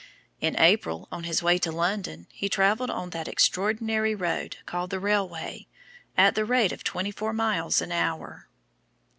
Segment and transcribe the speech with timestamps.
[0.39, 4.99] In April on his way to London he travelled "on that Extraordinary road called the
[4.99, 5.67] railway,
[6.17, 8.47] at the rate of twenty four miles an hour."